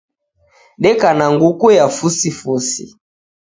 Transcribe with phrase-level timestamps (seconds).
[0.83, 2.83] Deka na nguku ya fusifusi.